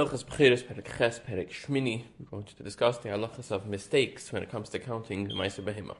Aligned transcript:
Hilchas 0.00 0.24
Bechiris, 0.24 0.62
Perek 0.62 0.96
Ches, 0.96 1.18
Perek 1.18 1.50
Shmini. 1.50 2.04
We're 2.18 2.30
going 2.30 2.44
to 2.44 2.62
discuss 2.62 2.96
the 2.96 3.10
halachas 3.10 3.50
of 3.50 3.66
mistakes 3.66 4.32
when 4.32 4.42
it 4.42 4.50
comes 4.50 4.70
to 4.70 4.78
counting 4.78 5.28
the 5.28 5.34
Meiser 5.34 5.62
Behema. 5.62 5.94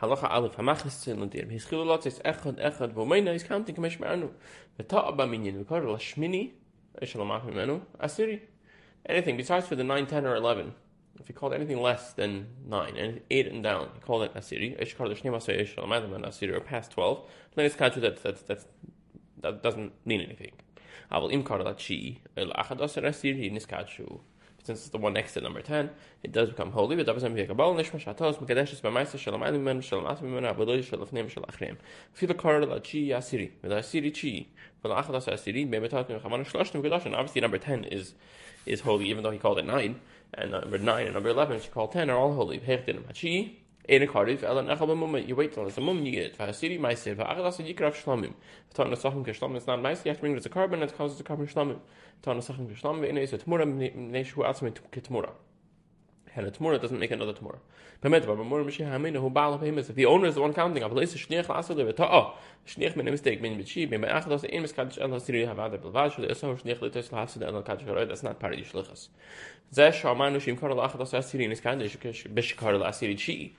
Halacha 0.00 0.30
Aleph, 0.30 0.56
Hamachas 0.56 1.04
Tzil 1.04 1.18
Nadir. 1.18 1.44
His 1.44 1.66
Chilulot 1.66 2.06
is 2.06 2.18
Echad, 2.20 2.58
Echad, 2.58 2.94
Vomeina 2.94 3.34
is 3.34 3.42
counting 3.42 3.74
Kamesh 3.74 4.00
Me'anu. 4.00 4.30
V'ta'a 4.80 5.14
B'minyin, 5.14 5.62
V'kar 5.62 5.86
La 5.86 5.98
Shmini, 5.98 6.52
Eshalamach 7.02 7.44
Mimenu, 7.44 7.82
Asiri. 8.02 8.40
Anything 9.04 9.36
besides 9.36 9.66
for 9.66 9.76
the 9.76 9.84
9, 9.84 10.06
10, 10.06 10.24
or 10.24 10.34
11. 10.34 10.72
If 11.20 11.28
you 11.28 11.34
call 11.34 11.52
it 11.52 11.56
anything 11.56 11.82
less 11.82 12.14
than 12.14 12.46
9, 12.66 12.96
and 12.96 13.20
8 13.30 13.48
and 13.48 13.62
down, 13.62 13.90
you 13.94 14.00
call 14.00 14.22
it 14.22 14.32
Asiri. 14.32 14.80
Eshkar 14.80 15.08
L'Shneim 15.10 15.36
Asay 15.36 15.60
Eshalamach 15.60 16.08
Asiri, 16.24 16.56
or 16.56 16.60
past 16.60 16.92
12. 16.92 17.28
Then 17.54 17.66
it's 17.66 17.76
catch 17.76 17.96
that, 17.96 18.22
that, 18.22 18.46
that, 18.46 18.64
that 19.42 19.62
doesn't 19.62 19.92
mean 20.06 20.22
anything. 20.22 20.52
Aval 21.10 21.32
im 21.32 21.44
karalachi 21.44 22.18
el 22.36 22.48
achados 22.48 23.00
resir 23.02 23.36
niskachu. 23.52 24.20
Since 24.62 24.80
it's 24.80 24.88
the 24.88 24.98
one 24.98 25.12
next 25.12 25.34
to 25.34 25.40
number 25.40 25.62
10, 25.62 25.90
it 26.24 26.32
does 26.32 26.50
become 26.50 26.72
holy, 26.72 26.96
but 26.96 27.06
doesn't 27.06 27.34
become 27.36 27.56
bal 27.56 27.72
nishma 27.74 28.02
shatos 28.02 28.38
mekadesh 28.38 28.80
b'maisa 28.80 29.16
shalom 29.16 29.44
alim 29.44 29.62
men 29.62 29.80
shalom 29.80 30.06
asim 30.06 30.22
men 30.22 30.42
avodoi 30.42 30.84
shalafnim 30.84 31.30
shalachrim. 31.32 31.76
Fil 32.12 32.30
karalachi 32.30 33.10
asiri, 33.10 33.52
with 33.62 33.70
asiri 33.70 34.12
chi, 34.12 34.48
for 34.82 34.90
achados 34.90 35.28
asiri, 35.28 35.70
bebetat 35.70 36.08
mechaman 36.08 36.44
shloshtim 36.44 36.82
kedosh, 36.82 37.06
and 37.06 37.14
obviously 37.14 37.40
number 37.40 37.58
10 37.58 37.84
is 37.84 38.14
is 38.66 38.80
holy, 38.80 39.08
even 39.08 39.22
though 39.22 39.30
he 39.30 39.38
called 39.38 39.60
it 39.60 39.64
9, 39.64 40.00
and 40.34 40.50
number 40.50 40.78
9 40.78 41.04
and 41.06 41.14
number 41.14 41.28
11, 41.28 41.60
she 41.60 41.68
called 41.68 41.92
10, 41.92 42.10
are 42.10 42.16
all 42.16 42.34
holy. 42.34 42.58
Hechtin 42.58 43.04
hachi, 43.04 43.58
Eine 43.88 44.08
Karif, 44.08 44.42
Ela 44.42 44.62
Nechal 44.62 44.88
B'Mumma, 44.88 45.26
you 45.26 45.36
wait 45.36 45.52
till 45.52 45.64
it's 45.66 45.78
a 45.78 45.80
mum 45.80 46.04
you 46.04 46.10
get 46.10 46.24
it. 46.24 46.38
V'hasiri 46.38 46.80
Maisir, 46.80 47.14
v'achadas 47.14 47.64
yikrav 47.64 47.94
shlamim. 47.94 48.34
V'tan 48.74 48.90
Nesachim 48.90 49.24
Kishlamim, 49.24 49.56
it's 49.56 49.68
not 49.68 49.80
nice, 49.80 50.04
you 50.04 50.08
have 50.08 50.16
to 50.16 50.22
bring 50.22 50.32
it 50.32 50.38
as 50.38 50.46
a 50.46 50.48
carbon, 50.48 50.82
and 50.82 50.90
it 50.90 50.96
causes 50.96 51.20
a 51.20 51.22
carbon 51.22 51.46
shlamim. 51.46 51.78
V'tan 52.22 52.38
Nesachim 52.38 52.66
Kishlamim, 52.66 53.00
v'inei 53.00 53.22
is 53.22 53.32
a 53.32 53.38
Tmura, 53.38 53.64
v'nei 53.64 54.24
shu 54.24 54.40
atzmi 54.40 54.72
Ketmura. 54.90 55.30
And 56.36 56.46
a 56.46 56.50
Tmura 56.50 56.80
doesn't 56.80 56.98
make 56.98 57.10
another 57.10 57.32
is, 57.32 57.60
if 59.88 59.94
the 59.94 60.04
owner 60.04 60.26
is 60.26 60.34
the 60.34 60.42
one 60.42 60.52
counting, 60.52 60.82
Hasiri 60.82 60.90
Havada 65.48 68.08
that's 68.08 68.22
not 68.22 68.38
part 68.38 68.52
of 68.52 68.60
Yishlichas. 68.60 69.08
Zeh 69.72 69.92
Niskadish, 71.48 72.34
L'Asiri. 72.78 73.52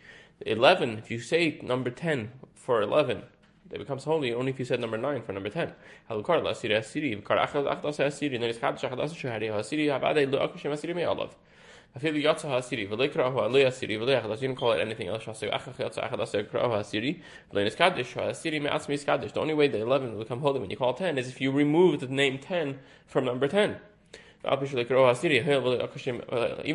11, 0.45 0.99
if 0.99 1.09
you 1.09 1.19
say 1.19 1.59
number 1.63 1.89
10 1.89 2.31
for 2.53 2.83
11, 2.83 3.23
it 3.71 3.79
becomes 3.79 4.03
holy 4.03 4.33
only 4.33 4.51
if 4.51 4.59
you 4.59 4.65
said 4.65 4.79
number 4.79 4.97
9 4.97 5.23
for 5.23 5.33
number 5.33 5.49
10. 5.49 5.73
Halukar 6.09 6.43
la 6.43 6.51
asiri 6.51 6.77
asiri, 6.77 7.23
kar 7.23 7.37
achad 7.37 7.65
achdas 7.65 7.97
asiri, 7.97 8.39
then 8.39 8.43
it's 8.43 8.59
chadash 8.59 8.87
achadas 8.87 9.15
shahari 9.15 9.49
asiri, 9.49 9.87
habade 9.87 10.31
lo 10.31 10.47
akushem 10.47 10.71
asiri 10.71 10.95
me 10.95 11.05
olav. 11.05 11.35
You 11.95 12.21
don't 12.21 12.39
call 14.55 14.73
it 14.73 14.79
anything 14.79 15.07
else. 15.07 15.25
The 15.25 15.31
only 19.39 19.53
way 19.53 19.67
that 19.67 19.79
11 19.79 20.13
will 20.13 20.19
become 20.19 20.41
holy 20.41 20.59
when 20.59 20.69
you 20.69 20.77
call 20.77 20.93
10 20.93 21.17
is 21.17 21.27
if 21.27 21.41
you 21.41 21.51
remove 21.51 21.99
the 21.99 22.07
name 22.07 22.37
10 22.37 22.79
from 23.07 23.25
number 23.25 23.47
10. 23.47 23.77
Oh, 24.49 24.57
even 24.63 24.87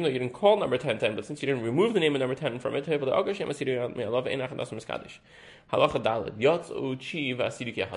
though 0.03 0.09
you 0.09 0.19
didn't 0.19 0.35
call 0.35 0.59
number 0.59 0.77
10 0.77 0.99
10, 0.99 1.17
but 1.17 1.25
since 1.25 1.41
you 1.41 1.47
didn't 1.47 1.63
remove 1.63 1.95
the 1.95 2.01
name 2.01 2.15
of 2.15 2.21
number 2.21 2.35
10 2.35 2.59
from 2.59 2.75
it. 2.75 2.85
The 2.85 2.99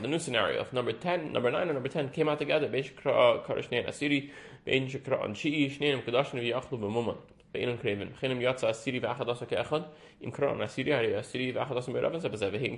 new 0.07 0.19
scenario 0.19 0.61
of 0.61 0.71
number 0.71 0.93
10, 0.93 1.33
number 1.33 1.51
9, 1.51 1.61
and 1.61 1.73
number 1.73 1.89
10 1.89 2.07
came 2.09 2.29
out 2.29 2.39
together. 2.39 2.69
Chinim 2.69 4.29
Yotza 8.41 8.69
Asiri 8.69 9.01
V'Achadasa 9.01 9.45
Keachad. 9.45 9.87
Im 10.21 10.31
Kran 10.31 10.59
Asiri 10.59 10.93
Hari 10.93 11.09
Asiri 11.09 11.53
V'Achadasa 11.53 11.89
Me'Ravan 11.89 12.21
Sebezev. 12.21 12.53
Hekin 12.53 12.77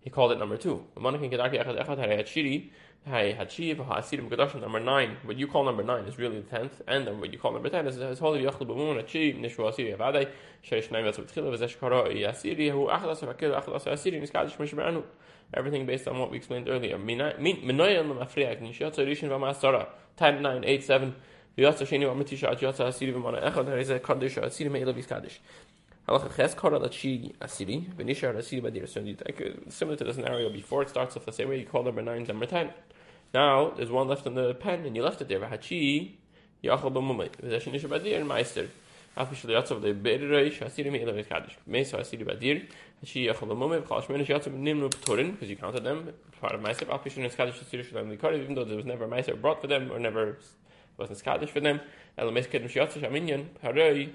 he 0.00 0.10
called 0.10 0.32
it 0.32 0.38
number 0.38 0.56
two. 0.56 0.84
Number 0.96 1.10
nine. 4.80 5.16
What 5.24 5.36
you 5.38 5.46
call 5.46 5.64
number 5.64 5.82
nine 5.82 6.04
is 6.04 6.18
really 6.18 6.40
the 6.40 6.48
tenth, 6.48 6.82
and 6.86 7.20
what 7.20 7.32
you 7.32 7.38
call 7.38 7.52
number 7.52 7.68
ten 7.68 7.86
is, 7.86 7.96
is 7.96 8.18
Holy 8.18 8.42
Yachlu. 8.42 8.66
Everything 15.54 15.86
based 15.86 16.06
on 16.06 16.18
what 16.18 16.30
we 16.30 16.36
explained 16.36 16.68
earlier. 16.68 16.98
Minoyan 16.98 17.38
Lamafriak, 17.38 18.60
Nishiat 18.60 18.94
Rishin 18.96 19.30
Vamasara, 19.30 19.88
10, 20.18 20.42
9, 20.42 20.64
8, 20.64 20.84
7. 20.84 21.14
Yatsa 21.56 21.86
Yatsa 21.88 22.86
Asiri 22.86 23.12
Vamana 23.14 23.50
Echad, 23.50 23.66
there 23.66 23.78
is 23.78 23.88
Kaddish, 23.88 24.36
Asiri 24.36 24.70
Me'elav 24.70 24.96
Iskadish. 24.96 25.38
Halacha 26.08 26.34
Ches 26.34 26.54
Lachi 26.54 27.34
Asiri, 27.36 27.84
Asiri 27.94 28.62
Badir. 28.62 28.88
So 28.88 29.04
similar 29.68 29.96
to 29.98 30.04
the 30.04 30.14
scenario 30.14 30.48
before, 30.50 30.80
it 30.80 30.88
starts 30.88 31.18
off 31.18 31.26
the 31.26 31.32
same 31.32 31.50
way 31.50 31.60
you 31.60 31.66
call 31.66 31.82
number 31.82 32.00
9, 32.00 32.24
number 32.24 32.46
10. 32.46 32.70
Now 33.34 33.72
there's 33.76 33.90
one 33.90 34.08
left 34.08 34.26
on 34.26 34.34
the 34.34 34.54
pen, 34.54 34.86
and 34.86 34.96
you 34.96 35.02
left 35.02 35.20
it 35.20 35.28
there. 35.28 35.40
Hachi 35.40 36.12
yachal 36.64 36.90
b'mumay. 36.90 37.28
V'zeshin 37.42 37.74
isha 37.74 37.88
badir 37.88 38.16
and 38.16 38.26
meister. 38.26 38.70
Afi 39.18 39.34
shel 39.34 39.50
yatzav 39.50 39.82
asiri. 39.82 40.60
Asiri 41.66 42.24
badir. 42.24 42.66
Hachi 43.04 43.28
b'mumay. 43.28 43.82
V'chal 43.82 44.02
shmenish 44.06 44.28
yatzav 44.28 44.54
nimnu 44.58 44.88
p'torin 44.88 45.32
because 45.32 45.50
you 45.50 45.56
counted 45.56 45.84
them 45.84 46.14
part 46.40 46.54
of 46.54 46.62
meister. 46.62 46.86
Afi 46.86 47.10
shel 47.10 47.24
asiri 47.24 47.84
likari 48.16 48.38
even 48.40 48.54
though 48.54 48.64
there 48.64 48.76
was 48.76 48.86
never 48.86 49.06
meister 49.06 49.36
brought 49.36 49.60
for 49.60 49.66
them 49.66 49.92
or 49.92 49.98
never 49.98 50.38
kaddish 51.22 51.50
for 51.50 51.60
them. 51.60 51.80
Shiyatzav 52.18 52.98
shaminyan 53.02 53.44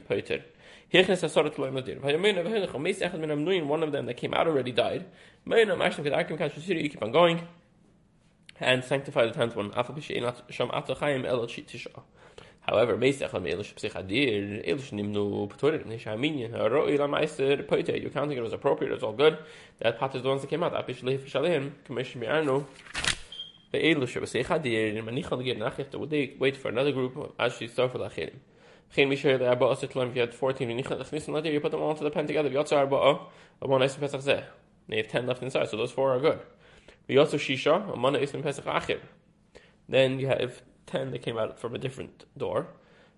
poiter. 0.07 0.43
Hirchnes 0.91 1.23
asorat 1.23 1.57
lo 1.57 1.69
imadir. 1.69 1.99
Vayamin 1.99 2.43
avhenach 2.43 2.81
mes 2.81 2.99
echad 2.99 3.19
min 3.19 3.29
amnuin 3.29 3.67
one 3.67 3.83
of 3.83 3.91
them 3.91 4.05
that 4.07 4.17
came 4.17 4.33
out 4.33 4.47
already 4.47 4.71
died. 4.71 5.05
Mayna 5.45 5.77
mashim 5.77 6.03
kedakim 6.03 6.37
kaddish 6.37 6.55
asiri 6.55 6.83
you 6.83 6.89
keep 6.89 7.03
on 7.03 7.11
going 7.11 7.47
and 8.59 8.83
sanctify 8.83 9.25
the 9.25 9.31
tenth 9.31 9.55
one. 9.55 9.71
However, 12.65 12.97
Meisach 12.97 13.33
am 13.33 13.43
Elish 13.43 13.73
Psichadir, 13.73 14.65
Elish 14.65 14.91
Nimnu 14.91 15.49
Patorit, 15.49 15.85
Nishaminyan, 15.85 16.71
Roi 16.71 16.95
La 16.95 17.07
Meister 17.07 17.57
Poite, 17.57 18.01
you're 18.01 18.09
counting 18.09 18.37
it 18.37 18.41
was 18.41 18.53
appropriate, 18.53 18.93
it's 18.93 19.03
all 19.03 19.11
good. 19.11 19.37
That 19.79 19.99
part 19.99 20.15
is 20.15 20.23
the 20.23 20.29
ones 20.29 20.41
that 20.41 20.49
came 20.49 20.63
out. 20.63 20.73
Apish 20.73 21.03
Leif 21.03 21.29
Shalim, 21.29 21.71
Commission 21.83 22.21
Mi'arno, 22.21 22.65
the 23.71 23.79
Elish 23.79 24.15
Psichadir, 24.15 25.03
Manichal 25.03 25.43
Gir 25.43 25.55
Nach, 25.55 25.77
you 25.77 25.83
have 25.83 26.39
wait 26.39 26.55
for 26.55 26.69
another 26.69 26.93
group, 26.93 27.35
as 27.37 27.53
she 27.57 27.67
started 27.67 27.99
Lachirim. 27.99 28.35
Chen 28.93 29.09
Misher, 29.09 29.39
the 29.39 29.51
if 29.51 30.15
you 30.15 30.21
had 30.21 30.33
14, 30.35 30.69
Nichal 30.69 31.03
Chnisan 31.03 31.29
Ladir, 31.29 31.51
you 31.51 31.59
put 31.59 31.71
them 31.71 31.81
all 31.81 31.91
into 31.91 32.03
the 32.03 32.11
pen 32.11 32.27
together, 32.27 32.49
Pesach 32.49 34.21
Zeh. 34.21 34.43
They 34.87 34.97
have 34.97 35.07
10 35.07 35.25
left 35.25 35.41
inside, 35.41 35.69
so 35.69 35.77
those 35.77 35.91
four 35.91 36.15
are 36.15 36.19
good. 36.19 36.39
We 37.07 37.17
also 37.17 37.37
shisha. 37.37 38.99
Then 39.89 40.19
you 40.19 40.27
have 40.27 40.61
ten 40.85 41.11
that 41.11 41.21
came 41.23 41.37
out 41.37 41.59
from 41.59 41.73
a 41.73 41.77
different 41.77 42.25
door. 42.37 42.67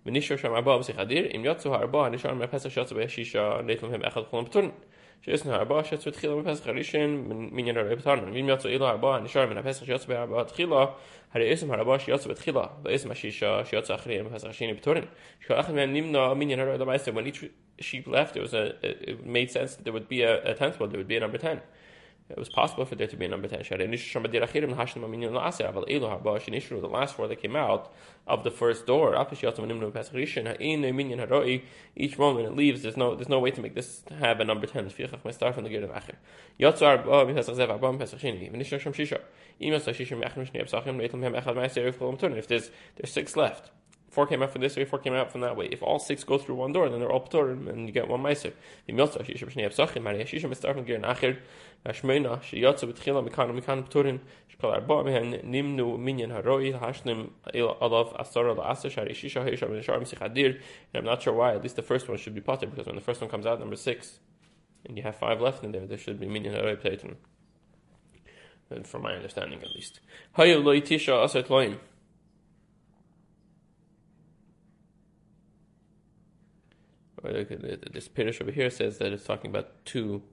V'nishar 0.06 0.38
sham 0.38 0.54
arba 0.54 0.72
b'sichadir, 0.80 1.34
im 1.34 1.44
yotzu 1.44 1.70
ha'arba, 1.72 2.10
nishar 2.10 2.38
me 2.38 2.48
Pesach 2.48 2.72
shatzu 2.72 2.94
b'shisha, 2.94 3.64
neitlam 3.64 4.02
echad 4.02 4.30
cholam 4.30 4.50
p'turin. 4.50 4.72
שיש 5.25 5.47
הרבה 5.47 5.85
שצו 5.85 6.11
תחילה 6.11 6.37
בפסח 6.37 6.67
הראשון 6.67 7.25
מניין 7.31 7.77
הרבה 7.77 7.97
פתרנו 7.97 8.35
ואם 8.35 8.49
יצאו 8.49 8.71
אילו 8.71 8.87
הרבה 8.87 9.21
נשאר 9.21 9.47
מן 9.47 9.59
הפסח 9.59 9.85
שיוצא 9.85 10.09
בהרבה 10.09 10.45
תחילה 10.45 10.87
הרי 11.33 11.51
איסם 11.51 11.73
הרבה 11.73 11.99
שיוצא 11.99 12.29
בתחילה 12.29 12.65
ואיסם 12.85 13.11
השישה 13.11 13.65
שיוצא 13.65 13.95
אחרי 13.95 14.23
בפסח 14.23 14.49
השני 14.49 14.75
פתורין 14.75 15.05
שכל 15.41 15.61
אחד 15.61 15.75
מהם 15.75 15.93
נמנע 15.93 16.35
מניין 16.35 16.61
הרבה 16.61 16.77
למעשה 16.77 17.11
when 17.11 17.27
each 17.35 17.45
sheep 17.81 18.09
left 18.09 18.37
it 18.37 18.41
was 18.41 18.55
a, 18.55 18.85
it 19.11 19.27
made 19.27 19.51
sense 19.51 19.77
that 19.77 19.85
there 19.85 19.93
would 19.93 20.09
be 20.09 20.23
a, 20.23 20.51
a 20.51 20.55
tenth 20.55 20.81
one 20.81 20.91
there 20.91 20.99
would 20.99 21.09
be 21.09 21.17
a 21.17 21.21
number 21.21 21.39
ten 21.39 21.59
it 22.28 22.38
was 22.38 22.50
possible 22.50 22.86
for 22.86 22.96
there 22.96 23.06
to 23.06 23.16
be 23.16 23.26
a 23.26 23.28
number 23.28 23.48
10 23.48 23.64
shari. 23.64 23.86
The 23.86 23.92
last 26.88 27.16
four 27.16 27.28
that 27.28 27.40
came 27.40 27.56
out 27.56 27.94
of 28.26 28.44
the 28.44 28.50
first 28.50 28.88
door, 28.88 29.16
each 29.16 29.26
when 32.36 32.46
it 32.46 32.56
leaves, 32.56 32.82
there's 32.82 32.98
no 32.98 33.16
there's 33.16 33.30
no 33.30 33.40
way 33.40 33.52
to 33.52 33.62
make 33.62 33.76
this 33.76 34.02
have 34.20 34.40
a 34.40 34.44
number 34.44 34.66
10. 34.66 34.90
start 34.90 35.54
from 35.54 35.64
the 35.64 35.70
Gerd 35.70 35.84
of 35.84 35.92
Acher. 35.92 36.16
If 42.38 42.48
there's 42.48 42.72
there's 42.96 43.12
six 43.12 43.36
left. 43.36 43.70
Four 44.16 44.26
came 44.26 44.42
out 44.42 44.52
from 44.52 44.62
this 44.62 44.78
way, 44.78 44.86
four 44.86 45.00
came 45.00 45.14
out 45.14 45.30
from 45.30 45.42
that 45.42 45.58
way. 45.58 45.66
If 45.66 45.84
all 45.84 46.00
six 46.00 46.24
go 46.24 46.38
through 46.38 46.56
one 46.56 46.72
door, 46.72 46.90
then 46.90 47.02
they're 47.02 47.12
all 47.12 47.28
ptorim, 47.28 47.68
and 47.68 47.86
you 47.86 47.92
get 47.92 48.08
one 48.08 48.24
meiser. 48.24 48.54
Ptorim. 48.88 48.96
And 60.94 60.96
I'm 60.96 61.06
not 61.06 61.22
sure 61.22 61.34
why. 61.34 61.54
At 61.54 61.64
least 61.64 61.76
the 61.76 61.82
first 61.82 62.08
one 62.08 62.18
should 62.18 62.36
be 62.36 62.42
potter 62.42 62.68
because 62.68 62.86
when 62.86 62.96
the 62.96 63.02
first 63.02 63.20
one 63.20 63.30
comes 63.30 63.46
out, 63.46 63.60
number 63.60 63.76
six, 63.76 64.20
and 64.86 64.96
you 64.96 65.04
have 65.04 65.18
five 65.18 65.42
left 65.42 65.66
in 65.66 65.74
there, 65.74 65.86
there 65.86 65.98
should 65.98 66.20
be 66.20 66.28
minyan 66.28 66.54
haroi 66.54 66.82
pleitin. 66.82 67.16
From 68.86 69.04
my 69.04 69.14
understanding, 69.14 69.62
at 69.62 69.72
least. 69.76 70.00
Hayu 70.38 70.64
loy 70.64 70.80
tisha 70.80 71.24
asat 71.24 71.48
loim. 71.48 71.78
This 77.94 78.08
Pirish 78.08 78.42
over 78.42 78.52
here 78.52 78.70
says 78.70 78.98
that 79.00 79.12
it's 79.14 79.26
talking 79.26 79.50
about 79.50 79.86
two 79.86 80.24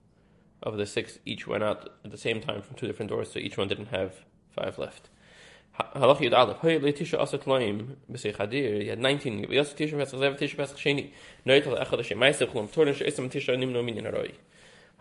of 0.62 0.76
the 0.76 0.86
six 0.86 1.18
each 1.24 1.46
went 1.46 1.62
out 1.62 1.88
at 2.04 2.10
the 2.10 2.18
same 2.18 2.40
time 2.40 2.62
from 2.62 2.76
two 2.76 2.86
different 2.86 3.10
doors, 3.10 3.32
so 3.32 3.38
each 3.38 3.56
one 3.56 3.68
didn't 3.68 3.86
have 3.86 4.24
five 4.50 4.78
left. 4.78 5.08
Yud 5.78 6.36
Aleph. 6.36 6.58
Hoy 6.58 6.78
b'sei 6.78 8.36
chadir. 8.36 8.82
He 8.82 8.88
had 8.88 8.98
19. 8.98 9.46
V'yas 9.46 9.74
tisha 9.74 9.96
pesach 9.98 10.20
zev 10.20 10.38
tisha 10.38 10.56
pesach 10.56 10.76
sheni. 10.76 11.12
Echad 11.46 11.78
hashem 11.78 12.20
she'esam 12.94 13.30
tisha 13.30 13.56
nimno 13.56 13.82
haroi. 14.02 14.34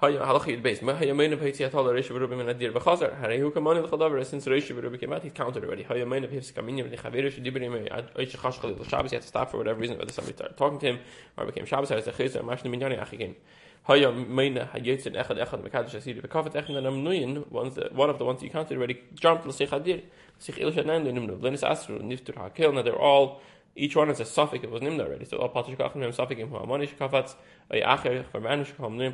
Hoy 0.01 0.17
halach 0.17 0.45
Yud 0.45 0.63
Beis. 0.63 0.81
Ma 0.81 0.93
hayamein 0.93 1.31
of 1.31 1.41
Haitzi 1.41 1.69
Atal 1.69 1.85
Reish 1.85 2.07
v'rubi 2.07 2.35
min 2.35 2.47
adir 2.47 2.73
b'chazar. 2.73 3.21
Harei 3.21 3.37
hu 3.39 3.51
kamani 3.51 3.87
l'chadavar. 3.87 4.25
Since 4.25 4.47
Reish 4.47 4.75
v'rubi 4.75 4.99
came 4.99 5.13
out, 5.13 5.21
he's 5.21 5.31
counted 5.31 5.63
already. 5.63 5.83
Hayamein 5.83 6.23
of 6.23 6.31
Hifsik 6.31 6.53
aminyan 6.53 6.89
v'lichavir 6.89 7.31
shedibri 7.31 7.71
me 7.71 7.87
oish 8.17 8.35
chashchal 8.35 8.75
il 8.79 8.83
Shabbos. 8.83 9.11
He 9.11 9.17
had 9.17 9.21
to 9.21 9.27
stop 9.27 9.51
for 9.51 9.57
whatever 9.57 9.79
reason. 9.79 9.99
Whether 9.99 10.11
somebody 10.11 10.35
started 10.35 10.57
talking 10.57 10.79
to 10.79 10.85
him 10.87 10.99
or 11.37 11.45
became 11.45 11.67
Shabbos. 11.67 11.89
Has 11.89 12.07
a 12.07 12.11
chayzer 12.11 12.41
mashne 12.41 12.75
minyani 12.75 12.99
achikin. 12.99 13.35
Haya 13.83 14.11
Meina 14.11 14.69
Hayetzin 14.69 15.13
Echad 15.15 15.37
Echad 15.37 15.61
Mekadosh 15.61 15.95
Asiri 15.95 16.21
V'Kafet 16.25 16.53
Echad 16.53 16.75
and 16.75 16.87
Amnuyin, 16.87 17.51
one 17.51 18.09
of 18.09 18.17
the 18.17 18.25
ones 18.25 18.41
you 18.41 18.49
counted 18.49 18.77
already, 18.77 18.99
jumped 19.13 19.45
L'Sech 19.45 19.69
Hadir, 19.69 20.01
Sich 20.37 20.57
Il 20.59 20.71
Shanan 20.71 21.05
Nimnu, 21.05 21.39
Lenis 21.39 21.63
Asru, 21.63 21.99
Niftur 21.99 22.35
HaKil, 22.35 22.73
now 22.75 22.83
they're 22.83 22.95
all, 22.95 23.41
each 23.75 23.95
one 23.95 24.11
is 24.11 24.19
a 24.19 24.25
suffix, 24.25 24.63
it 24.63 24.69
was 24.69 24.81
Nimnu 24.81 25.01
already, 25.01 25.25
so 25.25 25.37
all 25.37 25.49
Patish 25.49 25.75
Kachim 25.77 26.01
Hem 26.01 26.11
Suffix 26.11 26.39
Im 26.39 26.51
Ha'amanish 26.51 26.95
Kafatz, 26.95 27.33
Ay 27.71 27.81
Acher, 27.81 28.23
Vermanish 28.31 28.71
Kachim 28.75 28.97
Nim 28.97 29.13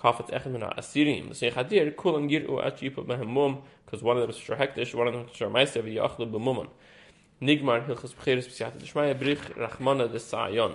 Kafatz 0.00 0.30
Echad 0.30 0.52
Mena 0.52 0.72
Asirim, 0.78 1.30
L'Sech 1.30 1.52
Hadir, 1.54 1.94
Kulam 1.94 2.28
Giru 2.30 2.60
Ach 2.64 2.80
Yipu 2.80 3.04
Mehem 3.06 3.26
Mum, 3.26 3.62
because 3.84 4.02
one 4.02 4.16
of 4.16 4.22
them 4.22 4.30
is 4.30 4.36
Shur 4.36 4.56
one 4.56 5.08
of 5.08 5.12
them 5.14 5.26
is 5.30 5.36
Shur 5.36 5.50
Meister, 5.50 5.82
V'Yachlu. 5.82 6.68
Nigmar 7.42 7.86
Hilchus 7.86 8.14
B'Cheres 8.14 8.46
B'Siyata 8.48 8.78
D'Shmaya 8.78 9.14
Brich 9.14 9.40
Rachmana 9.56 10.10
D'Sayon. 10.10 10.74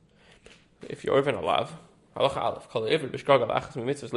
if 0.89 1.03
you're 1.03 1.17
even 1.17 1.35
alive, 1.35 1.71
aleph, 2.15 2.69
kol 2.69 2.85
iver 2.85 3.07
b'shkog 3.07 3.41
al 3.41 3.61
achas 3.61 3.75
mitzvahs 3.75 4.11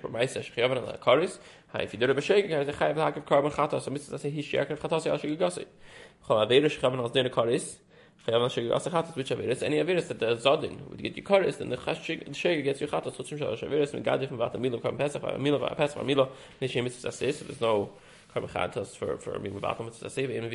b'maisa 0.00 0.42
shechayavan 0.42 0.78
al 0.78 0.98
karis, 0.98 1.38
ha 1.68 1.78
if 1.78 1.92
you 1.92 1.98
do 1.98 2.06
it 2.06 2.16
karban 3.26 3.52
chatas, 3.52 3.84
ha 3.84 3.90
mitzvahs 3.90 4.22
he 4.30 4.42
sheyakev 4.42 4.78
chatas 4.78 5.06
al 5.06 5.18
shegigasi. 5.18 5.66
Chol 6.26 6.46
avera 6.46 6.66
shechayavan 6.66 6.98
al 6.98 7.10
zdena 7.10 7.30
karis, 7.30 7.76
chayavan 8.26 8.42
al 8.42 8.48
shegigasi 8.48 8.90
chatas, 8.90 9.14
which 9.16 9.30
averis, 9.30 9.62
any 9.62 9.76
averis 9.76 10.08
that 10.08 10.18
the 10.18 10.36
zadin 10.36 10.88
would 10.88 11.02
get 11.02 11.16
you 11.16 11.22
karis, 11.22 11.58
the 11.58 11.76
gets 12.62 12.80
you 12.80 12.86
chatas, 12.86 13.16
chutzim 13.16 13.38
shalosh 13.38 13.68
averis, 13.68 13.92
megadif 13.92 14.30
and 14.30 14.38
karban 14.82 14.98
pesach, 14.98 15.22
pesach, 15.76 15.98
mitzvahs 16.82 17.34
so 17.34 17.44
there's 17.44 17.60
no 17.60 17.90
karban 18.34 18.96
for 18.96 19.18
for 19.18 19.38
mitzvahs 19.38 20.10
save, 20.10 20.30
and 20.30 20.50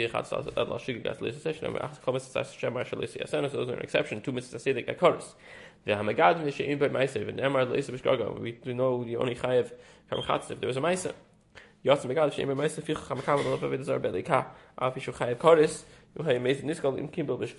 those 3.52 3.70
are 3.70 3.74
an 3.74 3.82
exception, 3.82 4.22
two 4.22 4.32
mitzvahs 4.32 4.64
that 4.64 4.86
get 4.86 5.00
karis. 5.00 5.34
The 5.86 5.94
Hamagad 5.94 6.44
Mishaim 6.44 6.78
by 6.78 6.90
Maisev 6.90 7.30
and 7.30 7.40
Emar. 7.40 8.66
We 8.66 8.74
know 8.74 9.06
you 9.06 9.18
only 9.18 9.36
chayev 9.36 9.72
Kamchatz 10.12 10.52
if 10.52 10.60
there 10.60 10.68
was 10.68 10.76
a 10.76 10.82
Mishaim 10.82 11.14
by 11.86 11.94
Hamakam 12.94 13.46
Lo 13.46 13.58
Zar 13.84 14.00
Belika. 14.00 14.48
Af 14.78 14.96
chayev 14.96 15.38
made 16.42 16.62
Niskal 16.64 16.98
in 16.98 17.08
Kimbel. 17.08 17.42
If 17.42 17.42
you 17.42 17.48
should 17.48 17.58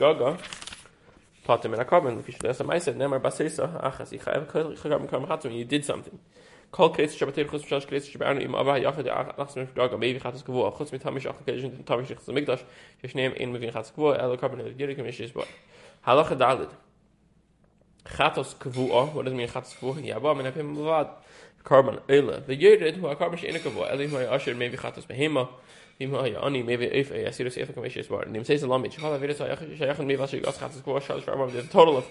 have 2.43 2.61
a 2.61 2.64
Maisa, 2.64 2.94
Nemar 2.94 3.20
Basisa 3.20 3.82
Achas 3.82 4.19
Yichayev 4.19 5.44
when 5.44 5.55
you 5.55 5.64
did 5.64 5.84
something. 5.84 6.19
Kol 6.70 6.90
kreis 6.94 7.17
shabatir 7.17 7.49
chutz 7.49 7.87
kreis 7.87 8.14
im 13.14 13.32
in 13.32 13.52
mivin 13.52 13.72
dalid 16.37 16.70
Chatos 18.05 18.55
kavua, 18.55 19.12
what 19.12 19.25
does 19.25 19.34
it 19.34 19.37
mean 19.37 19.49
chatos 19.49 19.76
kavua? 19.76 20.46
I've 20.46 20.55
been 20.55 20.75
mavad. 20.75 21.11
Carbon, 21.62 21.99
Eila. 22.08 22.46
The 22.46 22.56
Yerid, 22.56 22.96
who 22.96 23.06
are 23.06 23.14
carbon 23.14 23.38
she'ina 23.38 23.58
usher, 23.58 24.55
maybe 24.55 24.78
chatos 24.78 25.06
behema, 25.06 25.49
ya 25.99 26.40
ani 26.40 26.62
maybe 26.62 26.87
if 26.87 27.11
a 27.11 27.26
asir 27.26 27.50
sefer 27.50 27.75
kameshes 27.75 28.08
bar. 28.08 28.25
Nim 28.25 28.44
says 28.44 28.62
the 28.62 28.67
lamit. 28.67 28.93
Chal 28.93 29.19
avedus 29.19 29.37
shayachan 29.37 30.06
maybe 30.06 30.22
ashig 30.22 30.43
gas 30.43 30.56
chatos 30.56 30.81
kavua 30.81 31.02
shalish 31.02 31.25
ramam. 31.25 31.52
There's 31.52 31.67
a 31.67 31.69
total 31.69 31.99
of 31.99 32.06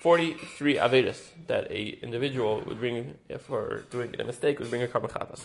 43 0.00 0.76
avedus 0.78 1.28
that 1.46 1.70
a 1.70 1.98
individual 2.02 2.62
would 2.66 2.80
bring 2.80 3.16
for 3.46 3.84
doing 3.90 4.14
a 4.18 4.24
mistake 4.24 4.58
would 4.58 4.70
bring 4.70 4.82
a 4.82 4.88
carbon 4.88 5.10
chatas. 5.10 5.44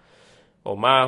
O 0.63 0.75
ma 0.75 1.05
a 1.05 1.07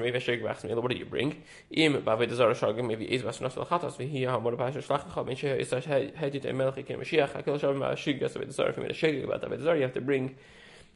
maybe 0.00 0.18
shig 0.18 0.42
vachs 0.42 0.64
what 0.64 0.90
do 0.90 0.96
you 0.96 1.04
bring? 1.04 1.42
Im 1.70 2.02
ba 2.02 2.16
vet 2.16 2.30
zar 2.30 2.54
shag 2.54 2.82
maybe 2.82 3.04
is 3.04 3.22
was 3.22 3.38
nas 3.38 3.54
khatas 3.54 3.98
vi 3.98 4.06
hier 4.06 4.30
hamor 4.30 4.56
ba 4.56 4.70
shlach 4.72 5.12
kha 5.12 5.22
ben 5.22 5.36
she 5.36 5.46
is 5.46 5.70
hedet 5.70 6.44
emel 6.46 6.74
khik 6.74 6.86
mashiach 6.86 7.32
akel 7.32 7.60
shab 7.60 7.76
ma 7.76 7.94
shig 7.94 8.18
gas 8.18 8.32
vet 8.32 8.50
zar 8.50 8.72
me 8.78 8.88
shig 8.88 9.26
ba 9.28 9.46
vet 9.46 9.60
zar 9.60 9.76
you 9.76 9.82
have 9.82 9.92
to 9.92 10.00
bring 10.00 10.34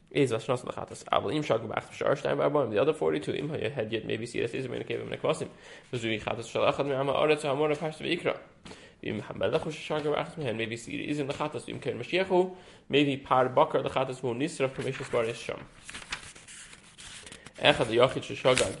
is 0.09 0.31
was 0.31 0.47
nas 0.47 0.63
khatas 0.63 1.03
aber 1.11 1.31
im 1.31 1.43
shag 1.43 1.61
vachs 1.61 1.93
shar 1.93 2.15
stein 2.15 2.37
ba 2.37 2.49
ba 2.49 2.65
the 2.65 2.79
other 2.79 2.93
42 2.93 3.33
im 3.33 3.49
had 3.49 3.93
yet 3.93 4.07
maybe 4.07 4.25
see 4.25 4.41
this 4.41 4.55
is 4.55 4.67
me 4.67 4.79
kevem 4.79 5.07
ne 5.07 5.17
kwasim 5.17 5.49
so 5.91 5.97
vi 5.99 6.19
khatas 6.19 6.49
shlach 6.51 6.83
me 6.83 6.95
ama 6.95 7.13
arat 7.13 7.43
hamor 7.43 7.69
ba 7.69 7.75
shve 7.75 8.19
ikra. 8.19 8.35
Im 9.03 9.21
hamelach 9.21 9.71
shag 9.71 10.03
vachs 10.03 10.35
me 10.35 10.51
maybe 10.51 10.75
see 10.75 10.95
is 10.95 11.19
in 11.19 11.27
the 11.27 11.33
khatas 11.33 11.69
im 11.69 11.79
ken 11.79 12.01
maybe 12.89 13.17
par 13.17 13.47
bakar 13.49 13.83
the 13.83 13.89
khatas 13.89 14.23
wo 14.23 14.33
nisra 14.33 14.67
kemishis 14.67 15.11
bar 15.11 15.23
is 15.25 15.37
sham 15.37 15.59
Echad 17.61 17.87
Yachid 17.87 18.23
Shashagag. 18.23 18.77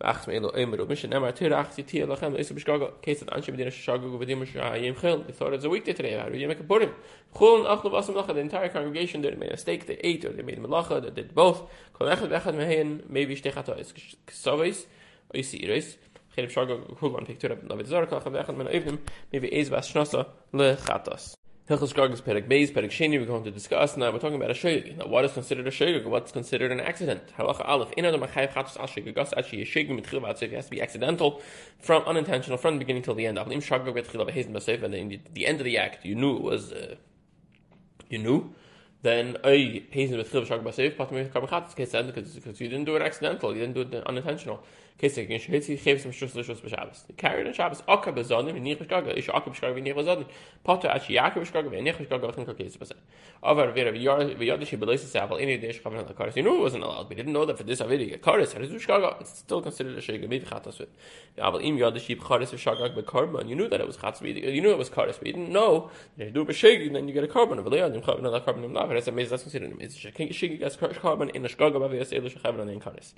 V'achs 0.00 0.26
me'elo 0.26 0.50
omer, 0.56 0.78
Mishan 0.78 1.10
Emar 1.10 1.34
Tir 1.34 1.50
Achzi 1.50 1.86
Tia 1.86 2.06
Lachem 2.06 2.38
Isa 2.38 2.54
B'shgaga. 2.54 3.00
Case 3.02 3.20
that 3.20 3.30
Anshe 3.30 3.50
Medina 3.50 3.70
Shashagag 3.70 4.18
V'dim 4.18 4.46
Shahayim 4.46 5.00
Chil. 5.00 5.22
They 5.24 5.32
thought 5.32 5.52
it 5.52 5.56
was 5.56 5.64
a 5.64 5.68
weekday 5.68 5.92
today. 5.92 6.18
How 6.18 6.28
do 6.28 6.38
you 6.38 6.48
make 6.48 6.60
a 6.60 6.64
Purim? 6.64 6.90
Chul 7.34 7.66
Achlu 7.66 7.92
Vasam 7.92 8.26
The 8.26 8.38
entire 8.38 8.68
congregation 8.70 9.20
did 9.20 9.38
made 9.38 9.48
a 9.48 9.52
mistake. 9.52 9.86
They 9.86 9.98
ate 10.02 10.24
or 10.24 10.30
they 10.30 10.42
made 10.42 10.58
Malacha. 10.58 11.02
They 11.02 11.10
did 11.10 11.34
both. 11.34 11.70
Kol 11.92 12.08
Echad 12.08 12.28
V'echad 12.28 12.54
Mehein 12.54 13.08
Maybe 13.08 13.36
Shtechata 13.36 13.78
Is 13.78 13.92
Ksavis. 14.26 14.86
Oisi 15.34 15.64
Iris. 15.64 15.96
khir 16.36 16.50
shag 16.50 16.68
kul 16.98 17.16
an 17.16 17.26
picture 17.26 17.52
of 17.52 17.68
the 17.68 17.74
zarka 17.84 18.22
khavakh 18.22 18.56
men 18.56 18.66
evnem 18.66 18.98
maybe 19.32 19.48
is 19.54 19.70
was 19.70 19.88
schnossa 19.92 20.26
le 20.52 20.76
khatas 21.68 21.78
Hilchos 21.78 21.94
Gargis 21.94 22.20
Perek 22.20 22.46
Beis, 22.46 22.70
Perek 22.70 22.90
Sheni, 22.90 23.18
we're 23.18 23.24
going 23.24 23.42
to 23.42 23.50
discuss 23.50 23.96
now, 23.96 24.10
we're 24.10 24.18
talking 24.18 24.36
about 24.36 24.50
a 24.50 24.54
shayg. 24.54 24.98
Now, 24.98 25.06
what 25.06 25.24
is 25.24 25.32
considered 25.32 25.66
a 25.66 25.70
shayg? 25.70 26.04
What's 26.04 26.30
considered 26.30 26.70
an 26.70 26.80
accident? 26.80 27.22
Halacha 27.38 27.66
Aleph, 27.66 27.92
in 27.92 28.04
Adam 28.04 28.20
HaChayiv 28.20 28.52
Chatos 28.52 28.78
Al 28.78 28.86
Shayg, 28.86 29.14
Gas 29.14 29.32
actually 29.34 29.62
a 29.62 29.64
shayg 29.64 29.88
mit 29.88 30.04
Chilva 30.04 30.34
Atzif, 30.34 30.52
has 30.52 30.66
to 30.66 30.70
be 30.70 30.82
accidental, 30.82 31.40
from 31.78 32.02
unintentional, 32.02 32.58
from 32.58 32.74
the 32.74 32.80
beginning 32.80 33.02
till 33.02 33.14
the 33.14 33.24
end. 33.24 33.38
Avlim 33.38 33.62
Shagag 33.62 33.94
Bet 33.94 34.06
Chilva 34.06 34.30
Behezen 34.30 34.52
Basif, 34.52 34.82
and 34.82 34.94
in 34.94 35.22
the 35.32 35.46
end 35.46 35.58
of 35.58 35.64
the 35.64 35.78
act, 35.78 36.04
you 36.04 36.14
knew 36.14 36.36
it 36.36 36.42
was, 36.42 36.72
uh, 36.72 36.96
you 38.10 38.18
knew, 38.18 38.52
then 39.00 39.38
I 39.42 39.84
Hazen 39.90 40.18
with 40.18 40.30
Chilva 40.30 40.46
Shagag 40.46 40.64
Basif, 40.64 40.96
Patam 40.96 41.30
Karbon 41.32 41.48
Chatos, 41.48 41.74
because 41.74 42.60
you 42.60 42.68
didn't 42.68 42.84
do 42.84 42.94
it 42.96 43.00
accidental, 43.00 43.54
you 43.54 43.60
didn't 43.60 43.90
do 43.90 43.96
it 43.96 44.06
unintentional. 44.06 44.62
Carried 44.96 45.26
on 45.26 45.38
Shabbos 47.52 47.82
Akka 47.88 48.12
Bezodim 48.12 48.50
and 48.50 48.62
Nich 48.62 48.78
Gaga 48.88 49.18
Ish 49.18 49.28
Akka 49.28 49.50
B'Shgaga 49.50 49.82
Nich 49.82 49.96
Bezodim. 49.96 50.24
Potter 50.62 50.88
Achi 50.88 51.14
Yaakov 51.14 51.44
B'Shgaga 51.44 51.74
and 51.74 51.84
Nich 51.84 51.98
Gaga 52.08 52.28
V'Chin 52.28 52.46
Kakes 52.46 52.78
B'Seh. 52.78 52.92
Over 53.42 53.72
Vera 53.72 53.92
V'Yadish 53.92 54.78
B'Leis 54.78 55.00
Saval 55.00 55.40
Any 55.40 55.58
Dish 55.58 55.82
Chavan 55.82 56.08
Lakaris. 56.08 56.36
You 56.36 56.44
knew 56.44 56.58
it 56.58 56.60
wasn't 56.60 56.84
allowed. 56.84 57.08
We 57.08 57.16
didn't 57.16 57.32
know 57.32 57.44
that 57.44 57.58
for 57.58 57.64
this 57.64 57.80
Avidi 57.80 58.16
Karis 58.20 58.52
had 58.52 58.62
his 58.62 58.70
B'Shgaga. 58.70 59.20
It's 59.20 59.38
still 59.38 59.60
considered 59.60 59.98
a 59.98 60.00
Shega 60.00 60.28
Maybe 60.28 60.46
Chatas 60.46 60.78
with. 60.78 60.90
Aval 61.38 61.60
Im 61.64 61.76
B'Karban. 61.76 63.48
You 63.48 63.56
knew 63.56 63.68
that 63.68 63.80
it 63.80 63.86
was 63.88 63.96
Chatas. 63.96 64.22
You 64.22 64.60
knew 64.62 64.70
it 64.70 64.78
was 64.78 64.90
Karis, 64.90 65.18
but 65.18 65.24
didn't 65.24 65.50
know 65.50 65.90
that 66.18 66.26
you 66.26 66.30
do 66.30 66.44
B'Shega 66.44 66.92
then 66.92 67.08
you 67.08 67.14
get 67.14 67.24
a. 67.24 67.34
Of 67.34 67.66
Leon 67.66 67.94
Chavan 67.94 68.22
Lakaris 68.22 68.72
Lavar. 68.72 68.94
That's 68.94 69.08
amazing. 69.08 69.30
That's 69.30 69.42
considered 69.42 69.76
it's 69.80 69.96
Shega 69.98 70.60
gets 70.60 70.76
carbon 70.76 71.30
in 71.30 71.44
a 71.44 71.48
Shgaga 71.48 71.74
B'Viyas 71.74 72.12
Elish 72.12 72.40
Chavan 72.40 72.70
and 72.70 72.80
Karis. 72.80 73.12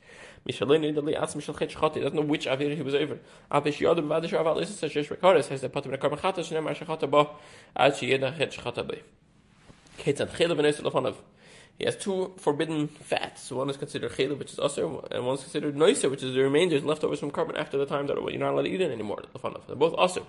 Mishalini 0.48 0.94
Dali 0.94 1.14
Atzmi 1.20 1.42
Shchati. 1.70 2.02
Doesn't 2.02 2.14
know 2.14 2.22
which 2.22 2.46
avir 2.46 2.74
he 2.74 2.82
was 2.82 2.94
over. 2.94 3.18
Avish 3.50 3.78
yodem 3.78 4.08
vadish 4.08 4.30
aval 4.30 4.60
is 4.62 4.82
a 4.82 4.88
shesh 4.88 5.48
has 5.48 5.60
the 5.60 5.68
patim 5.68 5.96
rekar 5.96 6.10
mechata 6.10 6.38
shnem 6.38 6.64
mar 6.64 6.74
shechata 6.74 7.28
ad 7.76 7.96
she 7.96 8.10
yeda 8.10 8.36
chet 8.36 8.52
shechata 8.52 8.86
ba. 8.86 8.96
Ketzad 9.98 10.36
chile 10.36 10.54
v'nes 10.54 10.80
lefanov. 10.80 11.16
He 11.78 11.84
has 11.84 11.94
two 11.94 12.32
forbidden 12.38 12.88
fats. 12.88 13.50
One 13.50 13.68
is 13.68 13.76
considered 13.76 14.12
chayla, 14.12 14.38
which 14.38 14.52
is 14.52 14.58
also, 14.58 15.06
and 15.10 15.26
one 15.26 15.34
is 15.34 15.42
considered 15.42 15.76
noisa, 15.76 16.10
which 16.10 16.22
is 16.22 16.34
the 16.34 16.40
remainders 16.40 16.84
leftovers 16.84 17.20
from 17.20 17.30
carbon 17.30 17.56
after 17.56 17.76
the 17.76 17.84
time 17.84 18.06
that 18.06 18.16
you're 18.16 18.38
not 18.38 18.52
allowed 18.52 18.62
to 18.62 18.70
eat 18.70 18.80
it 18.80 18.90
anymore. 18.90 19.22
They're 19.34 19.76
both 19.76 19.94
baba 19.94 20.24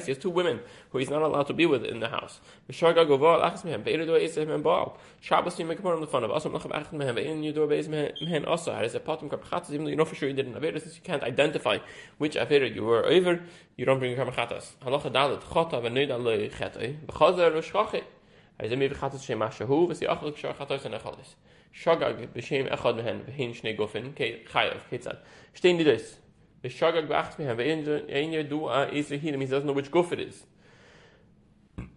He 0.00 0.08
has 0.08 0.18
two 0.18 0.30
women 0.30 0.60
who 0.90 0.98
he's 0.98 1.10
not 1.10 1.20
allowed 1.20 1.46
to 1.48 1.52
be 1.52 1.66
with 1.66 1.84
in 1.84 2.00
the 2.00 2.08
house. 2.08 2.40
Shabbos 2.70 3.04
even 9.70 9.84
though 9.84 9.90
you 9.90 9.96
know 9.96 10.04
for 10.04 10.14
sure 10.14 10.28
you 10.28 10.34
did 10.34 10.46
an 10.46 10.54
avera, 10.54 10.80
since 10.80 10.96
you 10.96 11.02
can't 11.02 11.22
identify 11.22 11.78
which 12.18 12.34
avera 12.34 12.74
you 12.74 12.84
were 12.84 13.04
over, 13.04 13.40
you 13.76 13.84
don't 13.84 13.98
bring 13.98 14.16
karpachatas. 14.16 14.72
Halacha 14.82 15.12
dalet, 15.12 15.42
chota 15.52 15.76
v'nuid 15.76 16.08
aloi 16.08 16.50
chetoi, 16.50 16.96
v'chazer 17.06 17.52
v'shchachit. 17.52 17.89
אז 18.62 18.68
זה 18.68 18.76
מביא 18.76 18.96
את 19.06 19.20
שם 19.20 19.38
מה 19.38 19.50
שהוא, 19.50 19.88
וזה 19.90 20.06
אוכל 20.06 20.32
כשהוא 20.32 20.52
חתות 20.52 20.80
שם 20.80 20.90
נאכל 20.90 21.10
דס. 21.20 21.36
שוגג 21.72 22.12
בשם 22.32 22.66
אחד 22.66 22.96
מהן, 22.96 23.18
והן 23.26 23.52
שני 23.52 23.72
גופן, 23.72 24.02
כחייב, 24.44 24.72
כיצד. 24.90 25.14
שתי 25.54 25.72
נידס, 25.72 26.20
ושוגג 26.64 27.02
באחת 27.08 27.40
מהן, 27.40 27.56
ואין 27.56 28.32
ידוע 28.32 28.84
איזה 28.84 29.16
היא, 29.22 29.32
למי 29.32 29.46
זה 29.46 29.56
זאת 29.56 29.66
נובץ 29.66 29.88
גופן 29.88 30.18
איז. 30.18 30.46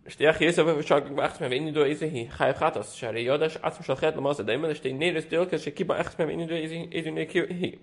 שתי 0.08 0.30
אחי 0.30 0.46
יסו 0.46 0.68
ושוגג 0.68 1.12
באחת 1.12 1.42
מהן, 1.42 1.52
ואין 1.52 1.68
ידוע 1.68 1.86
איזה 1.86 2.06
היא, 2.06 2.30
חייב 2.30 2.56
חתות, 2.56 2.86
שהרי 2.86 3.22
יודע 3.22 3.50
שעצמו 3.50 3.86
שלחת 3.86 4.16
למה 4.16 4.34
זה 4.34 4.44
דיימן, 4.44 4.76
שתי 4.76 4.94
נידס 4.94 5.26
דלקס 5.26 5.62
שקיבה 5.62 6.02
אחת 6.02 6.20
מהן, 6.20 6.28
ואין 6.28 6.40
ידוע 6.40 6.58
איזה 6.58 6.76
היא. 7.50 7.76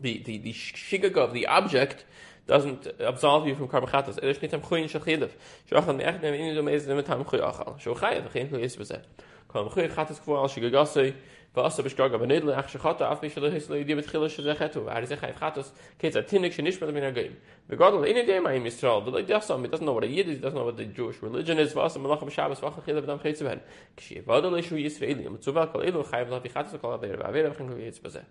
The 0.00 0.22
the 0.24 0.40
the 0.40 0.52
shigag 0.52 1.32
the 1.32 1.46
object 1.46 2.04
doesn't 2.46 2.86
absolve 3.00 3.46
you 3.46 3.54
from 3.54 3.68
karbachatas. 3.68 4.16
Er 4.16 4.28
is 4.28 4.40
niet 4.40 4.54
am 4.54 4.62
goeien 4.62 4.88
shachilev. 4.88 5.32
Shochan 5.66 5.96
me 5.96 6.02
echt 6.02 6.20
nemen 6.20 6.38
in 6.38 6.54
de 6.54 6.62
meeste 6.62 6.94
met 6.94 7.06
hem 7.06 7.24
goeie 7.24 7.42
achal. 7.42 7.74
Zo 7.78 7.94
ga 7.94 8.10
je, 8.10 8.22
geen 8.30 8.48
goeie 8.48 8.64
is 8.64 8.76
bezet. 8.76 9.04
Kom 9.46 9.70
goeie 9.70 9.88
gaat 9.88 10.08
het 10.08 10.18
voor 10.18 10.36
als 10.36 10.54
je 10.54 10.60
gegasse, 10.60 11.14
was 11.52 11.76
er 11.76 11.82
bestrog 11.82 12.12
aber 12.12 12.26
nedle 12.26 12.54
ach 12.54 12.68
shachata 12.68 13.04
af 13.04 13.20
wie 13.20 13.30
shlo 13.30 13.50
hislo 13.50 13.76
yedi 13.76 13.94
mit 13.94 14.06
khilo 14.06 14.28
shze 14.28 14.54
khatu 14.54 14.86
er 14.88 15.06
ze 15.06 15.16
khayf 15.16 15.38
khatos 15.38 15.72
kets 15.98 16.16
a 16.16 16.22
tinik 16.22 16.52
shnish 16.52 16.80
mit 16.80 16.92
min 16.92 17.14
game 17.14 17.36
we 17.68 17.76
got 17.76 17.94
in 18.06 18.16
a 18.16 18.26
day 18.26 18.38
my 18.40 18.58
mistral 18.58 19.00
the 19.00 19.10
like 19.10 19.26
that's 19.26 19.46
some 19.46 19.64
it 19.64 19.70
doesn't 19.70 19.86
know 19.86 19.94
what 19.94 20.04
a 20.04 20.06
yid 20.06 20.28
is 20.28 20.38
doesn't 20.38 20.58
know 20.58 20.64
what 20.64 20.76
the 20.76 20.84
jewish 20.84 21.20
religion 21.22 21.58
is 21.58 21.74
was 21.74 21.96
malach 21.96 22.22
am 22.22 22.30
shabbos 22.30 22.60
vach 22.60 22.78
khilo 22.84 23.00
bedam 23.00 23.18
khayts 23.18 23.42
ben 23.42 23.60
kshi 23.96 24.22
vadol 24.24 24.62
shu 24.62 24.76
yisraeli 24.76 25.28
mit 25.30 25.42
zuva 25.42 25.70
kol 25.72 25.82
elo 25.82 26.04
khayf 26.04 26.30
la 26.30 26.40
fi 26.40 26.48
khatos 26.48 26.80
kol 26.80 26.92
aber 26.92 27.08
wir 27.34 27.50
khn 27.50 27.80
jetzt 27.80 28.02
beze 28.02 28.22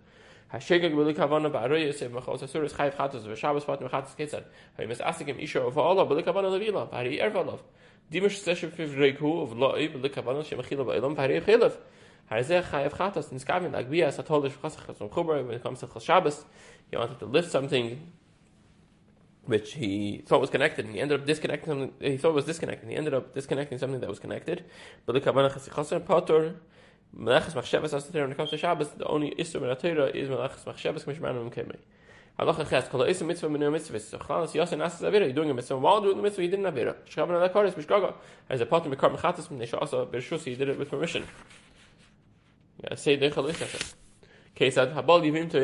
Hashegeg 0.52 0.94
will 0.94 1.12
kavana 1.12 1.52
ba 1.52 1.68
roye 1.68 1.92
se 1.92 2.08
ma 2.08 2.20
khos 2.20 2.40
asur 2.42 2.64
es 2.64 2.72
khayf 2.72 2.94
khatos 2.94 3.26
ve 3.26 3.34
shabbos 3.34 3.64
vat 3.64 3.80
mit 3.82 3.90
khatos 3.90 4.16
ketzer 4.16 4.44
hay 4.78 4.86
mes 4.86 4.98
asigem 4.98 5.42
isho 5.42 5.66
of 5.66 5.76
all 5.76 6.06
but 6.06 6.24
kavana 6.24 6.48
levila 6.50 6.90
bari 6.90 7.18
ervalov 7.18 7.60
of 8.10 9.58
lo 9.58 9.72
ibel 9.74 10.08
kavana 10.08 10.42
shem 10.42 10.58
khilo 10.60 10.86
ba 10.86 10.92
elam 10.92 11.14
bari 11.14 11.40
khilaf 11.42 11.76
Har 12.30 12.42
ze 12.42 12.62
khayf 12.62 12.92
khatas 12.92 13.30
in 13.30 13.38
skavin 13.38 13.72
like 13.72 13.90
we 13.90 14.02
as 14.02 14.18
a 14.18 14.22
told 14.22 14.44
khas 14.44 14.76
khas 14.76 15.00
um 15.02 15.26
when 15.26 15.50
it 15.50 15.62
comes 15.62 15.80
to 15.80 16.00
Shabbos 16.00 16.44
he 16.90 16.96
wanted 16.96 17.18
to 17.18 17.26
lift 17.26 17.50
something 17.50 18.10
which 19.44 19.74
he 19.74 20.22
thought 20.26 20.40
was 20.40 20.50
connected 20.50 20.84
and 20.84 20.94
he 20.94 21.00
ended 21.00 21.20
up 21.20 21.26
disconnecting 21.26 21.92
he 22.00 22.16
thought 22.16 22.32
was 22.34 22.46
disconnected 22.46 22.88
he 22.88 22.96
ended 22.96 23.12
up 23.12 23.34
disconnecting 23.34 23.78
something 23.78 24.00
that 24.00 24.08
was 24.08 24.18
connected. 24.18 24.64
But 25.04 25.12
the 25.12 25.20
kavana 25.20 25.50
khas 25.50 26.06
pator 26.06 26.56
melachas 27.16 27.54
machshavas 27.54 27.94
as 27.94 28.12
when 28.12 28.30
it 28.30 28.36
comes 28.36 28.50
to 28.50 28.58
Shabbos 28.58 28.90
the 28.90 29.06
only 29.06 29.30
the 29.30 29.44
Torah 29.44 30.06
is 30.06 30.28
melachas 30.28 30.64
machshavas 30.64 31.04
kamish 31.04 31.20
manum 31.20 31.50
kemei. 31.50 31.78
Halacha 32.38 32.68
ches 32.68 32.88
kol 32.88 33.02
is 33.02 33.20
a 33.20 33.24
mitzvah 33.24 33.48
min 33.48 33.72
mitzvah 33.72 33.98
so 33.98 34.18
an 34.18 34.80
asas 34.80 35.00
avira 35.00 35.34
doing 35.34 35.50
a 35.50 35.54
mitzvah. 35.54 35.76
While 35.76 36.02
doing 36.02 36.16
the 36.16 36.22
mitzvah 36.22 36.42
he 36.42 36.48
didn't 36.48 36.66
avira. 36.66 36.94
Shkavan 37.10 37.30
ala 37.30 37.48
karis 37.48 37.74
mishgaga 37.74 38.14
as 38.48 38.60
a 38.60 38.66
pattern 38.66 38.92
bekar 38.92 39.16
mechatas 39.16 39.80
also 39.80 40.02
uh, 40.02 40.06
bershus 40.06 40.44
he 40.44 40.54
did 40.54 40.68
it 40.68 40.78
with 40.78 40.88
permission. 40.88 41.24
Say 42.94 43.18
keisad 43.18 44.94
habal 44.94 45.22
yivim 45.22 45.50
hu 45.50 45.58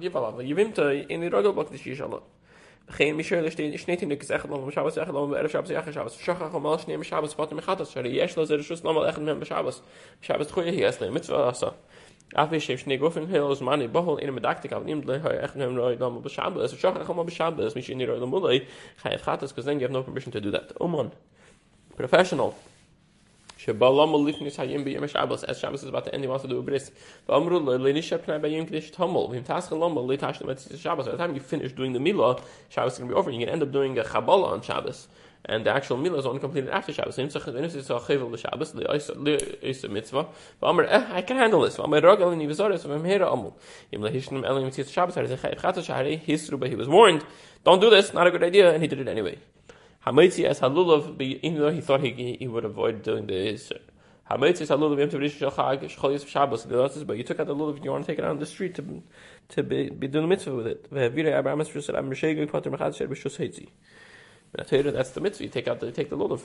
gib 0.00 0.16
aber 0.16 0.42
yivim 0.42 0.74
to 0.74 0.82
geen 2.90 3.16
michel 3.16 3.50
steht 3.50 3.74
ich 3.74 3.86
net 3.86 4.02
in 4.02 4.08
der 4.08 4.18
gesagt 4.18 4.48
noch 4.48 4.70
schau 4.72 4.88
sagen 4.90 5.12
noch 5.12 5.32
er 5.32 5.48
schau 5.48 5.64
sagen 5.64 5.92
schau 5.92 6.08
schau 6.08 6.50
mal 6.50 6.60
mal 6.60 6.78
nehmen 6.86 7.04
schau 7.04 7.22
patem 7.36 7.60
khatas 7.60 7.92
shari 7.92 8.10
yesh 8.16 8.36
lo 8.36 8.44
zer 8.44 8.62
shus 8.62 8.82
nochmal 8.82 9.08
echt 9.08 9.18
mit 9.18 9.46
schau 9.46 9.70
schau 10.20 10.44
khoye 10.44 10.70
hier 10.70 10.88
ist 10.88 11.00
mit 11.00 11.28
was 11.28 11.64
Af 12.34 12.52
ich 12.52 12.68
ich 12.68 12.86
nego 12.86 13.08
fun 13.08 13.26
hills 13.26 13.60
money 13.62 13.88
bohol 13.88 14.18
in 14.18 14.28
a 14.28 14.32
medaktik 14.32 14.72
av 14.72 14.84
nim 14.84 15.00
le 15.00 15.18
echt 15.42 15.56
nem 15.56 15.74
roy 15.76 15.96
dam 15.96 16.20
be 16.20 16.28
shabbos 16.28 16.70
so 16.70 16.76
shach 16.76 17.06
kham 17.06 17.24
be 17.24 17.30
shabbos 17.30 17.74
mich 17.74 17.88
in 17.88 17.98
die 17.98 18.04
roy 18.04 18.20
dam 18.20 18.30
mulay 18.30 18.66
khayf 19.02 19.22
khat 19.22 19.42
es 19.42 19.54
kuzen 19.54 19.80
you 19.80 19.86
have 19.86 19.92
no 19.92 20.02
permission 20.02 20.30
to 20.30 20.40
do 20.40 20.50
that. 20.50 20.72
Um 20.78 20.94
on 20.94 21.10
professional 21.96 22.54
she 23.58 23.72
lifnis 23.72 24.56
hayim 24.56 24.84
be 24.84 24.92
yom 24.92 25.08
shabbos. 25.08 25.42
As 25.42 25.58
shabbos 25.58 25.82
is 25.82 25.88
about 25.88 26.04
to 26.04 26.14
end 26.14 26.22
he 26.22 26.28
wants 26.28 26.42
to 26.42 26.48
do 26.48 26.60
a 26.60 26.62
bris. 26.62 26.92
But 27.26 27.38
amru 27.38 27.58
le 27.58 27.76
nisha 27.92 28.16
pna 28.18 28.40
be 28.40 28.50
kdish 28.50 28.92
tamol. 28.92 29.32
Vim 29.32 29.42
tas 29.42 29.68
khalam 29.68 29.96
le 29.96 30.16
tash 30.16 30.38
shabbos. 30.80 31.06
By 31.06 31.10
the 31.10 31.18
time 31.18 31.34
you 31.34 31.40
finish 31.40 31.72
doing 31.72 31.92
the 31.92 31.98
milah 31.98 32.40
shabbos 32.68 32.92
is 32.92 32.98
going 33.00 33.08
to 33.08 33.14
be 33.14 33.18
over 33.18 33.30
and 33.30 33.40
you 33.40 33.44
can 33.44 33.52
end 33.52 33.64
up 33.64 33.72
doing 33.72 33.98
a 33.98 34.04
chabala 34.04 34.52
on 34.52 34.62
shabbos. 34.62 35.08
And 35.44 35.66
the 35.66 35.70
actual 35.70 35.96
milah 35.96 36.20
is 36.20 36.26
only 36.26 36.38
completed 36.38 36.70
after 36.70 36.92
shabbos. 36.92 37.16
So 37.16 37.22
is 37.22 37.34
a 37.34 37.40
chevel 37.40 38.30
the 38.30 38.38
shabbos 38.38 38.72
the 38.72 39.66
is 39.66 39.82
a 39.82 39.88
mitzvah. 39.88 40.28
But 40.60 40.78
eh 40.88 41.06
i 41.10 41.22
can 41.22 41.36
handle 41.36 41.62
this. 41.62 41.80
Amr 41.80 42.00
rogel 42.00 42.32
in 42.32 42.38
yivazaris 42.38 42.84
of 42.84 43.04
hera 43.04 43.26
amul. 43.26 43.54
Im 43.90 44.02
le 44.02 44.12
hishnim 44.12 44.46
elim 44.46 44.66
mitzvah 44.66 44.84
shabbos 44.84 45.16
har 45.16 45.26
ze 45.26 45.34
chayv 45.34 45.58
chatzah 45.58 45.84
shahari 45.84 46.24
hisru 46.24 46.60
but 46.60 46.68
he 46.68 46.76
was 46.76 46.86
warned 46.86 47.24
don't 47.64 47.80
do 47.80 47.90
this 47.90 48.12
not 48.14 48.26
a 48.26 48.30
good 48.30 48.44
idea 48.44 48.72
and 48.72 48.82
he 48.82 48.88
did 48.88 49.00
it 49.00 49.08
anyway 49.08 49.36
Hamaitzi 50.06 50.44
as 50.44 50.60
halulav, 50.60 51.20
even 51.20 51.58
though 51.58 51.70
he 51.70 51.80
thought 51.80 52.00
he, 52.00 52.36
he 52.38 52.46
would 52.48 52.64
avoid 52.64 53.02
doing 53.02 53.26
this. 53.26 53.72
Hamaitzi 54.30 54.62
as 54.62 54.68
halulav 54.70 54.98
yom 54.98 55.10
tevrish 55.10 55.38
shel 55.38 55.50
chag 55.50 55.82
shchol 55.84 56.12
yis 56.12 56.24
shabbos 56.24 57.04
but 57.04 57.16
you 57.16 57.24
took 57.24 57.40
out 57.40 57.46
the 57.46 57.54
lulav 57.54 57.76
and 57.76 57.84
you 57.84 57.90
want 57.90 58.04
to 58.04 58.12
take 58.12 58.18
it 58.18 58.24
out 58.24 58.30
on 58.30 58.38
the 58.38 58.46
street 58.46 58.74
to 58.74 59.02
to 59.48 59.62
be, 59.62 59.90
be 59.90 60.06
doing 60.06 60.24
the 60.24 60.28
mitzvah 60.28 60.54
with 60.54 60.66
it. 60.66 60.90
Ve'avira 60.92 61.38
Abraham 61.38 61.60
es 61.60 61.68
shusar 61.68 61.96
am 61.96 62.10
rishaygu 62.10 62.50
pater 62.50 62.70
mechad 62.70 62.96
sher 62.96 63.08
b'shus 63.08 63.38
heitzi. 63.38 63.68
That's 64.52 65.10
the 65.10 65.20
mitzvah. 65.20 65.44
You 65.44 65.50
take 65.50 65.68
out 65.68 65.80
the, 65.80 65.90
take 65.92 66.10
the 66.10 66.16
lulav. 66.16 66.42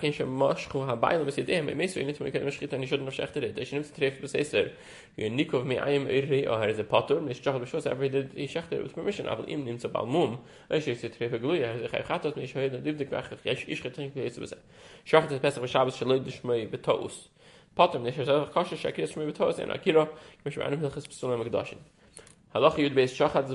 Ken 0.00 0.12
shem 0.12 0.28
mosh 0.28 0.68
khu 0.68 0.86
ha 0.86 0.96
bayle 0.96 1.24
mit 1.24 1.46
dem 1.46 1.76
mes 1.76 1.96
wenn 1.96 2.06
nit 2.06 2.20
mit 2.20 2.32
ken 2.32 2.44
mishrit 2.44 2.72
ani 2.72 2.86
shod 2.86 3.00
nafshach 3.00 3.32
tede 3.32 3.54
de 3.54 3.64
shnim 3.64 3.84
treff 3.96 4.20
beseser 4.20 4.70
you 5.16 5.30
nikov 5.30 5.64
me 5.64 5.78
i 5.78 5.90
am 5.90 6.06
ere 6.06 6.48
or 6.48 6.58
her 6.60 6.68
is 6.68 6.78
a 6.78 6.84
potter 6.84 7.20
mis 7.20 7.40
chach 7.40 7.58
beshos 7.60 7.86
every 7.86 8.08
did 8.08 8.30
i 8.36 8.46
shacht 8.46 8.70
with 8.70 8.94
permission 8.94 9.28
aber 9.28 9.48
im 9.48 9.64
nimmt 9.64 9.80
ze 9.80 9.88
balmum 9.88 10.38
es 10.70 10.86
is 10.86 11.00
ze 11.00 11.08
treff 11.08 11.40
glu 11.40 11.54
ja 11.54 11.78
ze 11.78 11.88
gaat 11.88 12.22
dat 12.22 12.36
mis 12.36 12.52
hoyd 12.52 12.84
dit 12.84 12.98
dik 12.98 13.10
weg 13.10 13.30
ich 13.44 13.68
is 13.68 13.80
getrink 13.80 14.16
es 14.16 14.38
bese 14.38 14.56
shacht 15.04 15.30
es 15.30 15.40
pesach 15.40 15.62
beshabbos 15.62 15.96
shel 15.96 16.22
de 16.22 16.30
shmei 16.30 16.66
betos 16.66 17.28
potter 17.74 18.00
nis 18.00 18.14
ze 18.14 18.46
kashe 18.54 18.76
shakir 18.76 19.06
shmei 19.06 19.32
betos 19.32 19.58
en 19.58 19.70
akira 19.70 20.08
mish 20.44 20.58
anem 20.58 20.80
hilchas 20.80 21.06
besulam 21.06 21.44
gedashin 21.44 21.78
Halacha 22.54 22.78
Yud 22.78 22.94
Beis 22.94 23.12
Shachat 23.12 23.46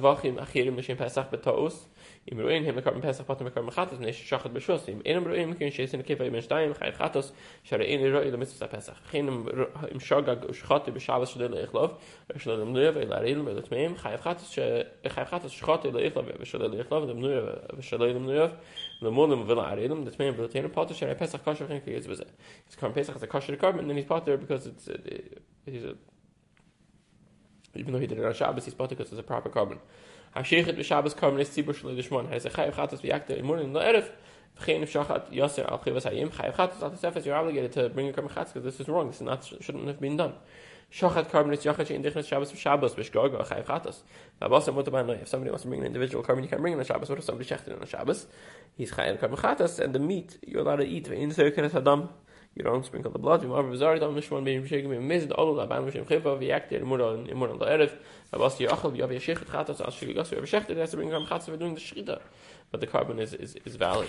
Zvachim 2.23 2.39
Achirim 2.39 2.39
L'Shem 2.39 2.39
Pesach 2.39 2.39
B'Taos 2.39 2.39
אם 2.39 2.41
רואים 2.41 2.65
הם 2.65 2.77
מקרבים 2.77 3.03
פסח 3.03 3.25
פתאום 3.25 3.47
מקרבים 3.47 3.71
חטוס 3.71 3.99
מפני 3.99 4.13
ששחט 4.13 4.51
בשוס 4.51 4.89
אם 4.89 5.01
אינם 5.05 5.29
רואים 5.29 5.55
כן 5.55 5.71
שיש 5.71 5.95
נקיפה 5.95 6.31
בין 6.31 6.41
שתיים 6.41 6.75
חייב 6.75 6.95
חטוס 6.95 7.33
שהרי 7.63 7.85
אין 7.85 8.15
רואי 8.15 8.31
למצוות 8.31 8.63
הפסח 8.75 9.01
לכן 9.05 9.27
אם 9.93 10.01
שוגג 10.01 10.37
ושחטי 10.49 10.91
בשבס 10.91 11.29
שדי 11.29 11.49
לאכלוב 11.49 11.91
ושלא 12.35 12.59
למנויה 12.59 12.91
ולהרעיל 12.95 13.41
ולטמאים 13.45 13.97
חייב 13.97 14.21
חטוס 14.21 14.59
חייב 15.09 15.27
חטוס 15.27 15.53
שחטי 15.53 15.91
לאכלוב 15.91 16.27
ושלא 16.41 16.67
לאכלוב 16.67 17.11
למנויה 17.11 17.41
ושלא 17.77 18.09
למנויה 18.09 18.47
למולם 19.03 19.43
ולהרעיל 19.47 19.93
לטמאים 20.07 20.35
ולטמאים 20.37 20.69
פוטר 20.69 20.95
שהרי 20.95 21.15
פסח 21.15 21.39
כושר 21.45 21.65
וכן 21.65 21.79
כיז 21.85 22.07
בזה 22.07 22.25
אז 22.69 22.75
קרבים 22.75 23.03
פסח 23.03 23.19
זה 23.19 23.27
כושר 23.27 23.53
לקרבן 23.53 23.91
and 23.91 23.95
he's 23.95 24.09
potter 24.09 24.37
because 24.37 24.67
it's, 24.67 24.89
he's 25.67 25.85
a 25.85 25.95
even 27.75 27.93
though 27.93 27.99
he 27.99 28.07
did 28.07 28.19
it 28.19 28.25
on 28.25 28.35
Shabbos, 28.35 28.65
he's 28.65 28.75
potter 28.75 28.95
because 28.95 29.13
it's 29.13 29.21
a 29.21 29.23
proper 29.23 29.49
carbon. 29.49 29.79
Hashichet 30.36 30.76
b'Shabbos 30.76 31.16
karmenes 31.16 31.50
tzibur 31.50 31.76
shalei 31.76 31.96
d'shmon. 31.96 32.28
Chayiv 32.28 32.74
chatos 32.74 33.02
imun 33.02 33.64
in. 33.64 33.74
V'chein 33.74 34.82
al 34.82 34.88
chivas 35.80 36.04
hayim. 36.10 36.30
Chayiv 36.32 36.54
chatos 36.56 36.82
al 36.82 36.90
tesefes. 36.92 37.26
You're 37.26 37.36
obligated 37.36 37.72
to 37.74 37.90
bring 37.90 38.08
your 38.08 38.16
karmen 38.16 38.32
chatos 38.32 38.54
because 38.54 38.64
this 38.64 38.80
is 38.80 38.88
wrong. 38.88 39.08
This 39.08 39.18
is 39.18 39.22
not, 39.22 39.46
shouldn't 39.62 39.88
have 39.88 40.00
been 40.00 40.18
done. 40.18 40.34
Shachat 40.92 41.30
yachat 41.30 41.88
she'in 41.88 42.02
dichnas 42.02 42.28
Shabbos 42.28 42.52
v'Shabbos 42.52 42.96
v'shgogo 42.96 43.46
chayiv 43.48 43.66
chatos. 43.66 44.02
If 44.42 44.64
somebody 45.28 45.52
wants 45.52 45.64
to 45.64 45.70
bring 45.70 45.82
an 45.82 45.86
individual 45.86 46.24
karmen, 46.24 46.42
you 46.42 46.50
can 46.50 46.62
bring 46.62 46.74
it 46.74 46.80
on 46.80 46.86
Shabbos. 46.86 47.10
What 47.10 47.20
if 47.20 47.26
somebody 47.26 47.48
shechted 47.48 47.80
on 47.80 47.86
Shabbos? 47.86 48.26
He's 48.76 48.92
chayiv 48.92 49.20
karmen 49.20 49.38
chatos 49.38 49.80
and 49.80 49.94
the 49.94 50.00
meat 50.00 50.40
you're 50.48 50.62
allowed 50.62 50.78
to 50.78 50.86
eat. 50.86 51.06
V'in 51.10 51.76
adam 51.76 52.10
you 52.56 52.64
don't 52.64 52.86
sprinkle 52.86 53.12
the 53.12 53.18
blood. 53.18 53.42
V'mar 53.42 53.64
v'zari 53.64 54.00
dam 54.00 54.16
nishmon 54.16 54.44
bein 54.44 54.62
b'shegim 54.64 54.90
b'mizd 54.90 55.32
olu 55.38 55.56
laban 55.56 55.86
b'shem 55.86 56.06
chiva 56.06 56.38
v'yaktir 56.38 56.82
imur 56.82 57.28
imur 57.28 57.52
on 57.52 57.60
la'erev 57.60 57.92
v'abas 58.32 58.60
yachal 58.60 58.92
v'yav 58.96 59.10
yashichet 59.10 59.46
chatos 59.46 59.82
al 59.82 59.92
shigig 59.92 60.18
asu 60.18 60.40
v'shechted 60.40 60.78
has 60.78 60.92
to 60.92 60.98
bring 60.98 61.10
ram 61.10 61.26
chatos 61.26 61.46
for 61.46 61.58
doing 61.58 61.74
the 61.74 61.82
shchita. 61.82 62.22
But 62.70 62.82
the 62.82 62.88
carbon 62.88 63.20
is, 63.20 63.34
is, 63.34 63.56
is 63.66 63.76
valid. 63.76 64.08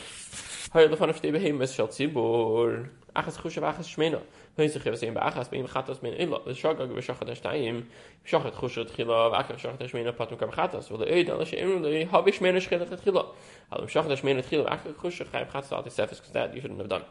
Hayr 0.73 0.89
lefan 0.89 1.09
of 1.09 1.21
shtei 1.21 1.33
behem 1.33 1.63
es 1.63 1.73
shal 1.73 1.89
tzibur 1.89 2.89
achas 3.17 3.39
chushav 3.39 3.63
achas 3.73 3.89
shmena. 3.89 4.21
Wenn 4.57 4.69
sich 4.69 4.85
was 4.85 5.01
sehen 5.01 5.15
bei 5.15 5.21
achas 5.21 5.51
beim 5.51 5.67
chatos 5.67 6.03
min 6.03 6.13
illa 6.13 6.41
the 6.45 6.53
shagag 6.53 6.91
v'shachat 6.91 7.29
hashtayim 7.29 7.85
shachat 8.27 8.53
chushat 8.53 8.91
chila 8.91 9.33
v'achas 9.33 9.59
shachat 9.59 9.91
shmena 9.91 10.13
patum 10.13 10.39
kam 10.39 10.51
chatos 10.51 10.91
v'le 10.91 11.11
eid 11.11 11.31
al 11.31 11.43
she'im 11.47 11.83
le 11.83 12.05
havi 12.05 12.31
shmena 12.31 12.61
shchelet 12.61 13.01
chila. 13.01 13.35
Al 13.73 13.87
shachat 13.87 14.21
shmena 14.21 14.45
chila 14.45 14.69
v'achas 14.69 15.31
chayim 15.31 15.51
chatos 15.51 15.73
al 15.73 15.83
tisefes 15.83 16.17
because 16.17 16.33
that 16.33 16.55
you 16.55 16.61
shouldn't 16.61 16.81
have 16.81 16.91
done. 16.91 17.05